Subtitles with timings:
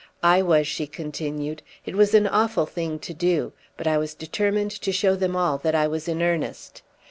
[0.23, 1.61] "I was," she continued.
[1.85, 5.59] "It was an awful thing to do; but I was determined to show them all
[5.59, 6.81] that I was in earnest.